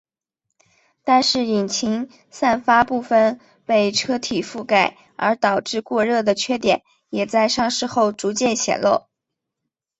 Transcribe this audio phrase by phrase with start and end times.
[1.03, 6.81] 但是引擎散热部份被车体覆盖而导致过热的缺点
[7.11, 9.05] 也在上市后逐渐显露。